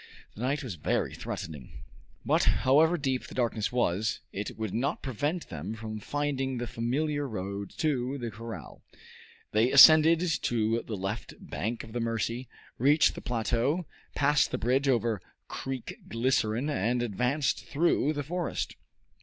[0.33, 1.83] The night was very threatening.
[2.25, 7.27] But however deep the darkness was, it would not prevent them from finding the familiar
[7.27, 8.81] road to the corral.
[9.51, 13.85] They ascended the left bank of the Mercy, reached the plateau,
[14.15, 18.75] passed the bridge over Creek Glycerine, and advanced through the forest.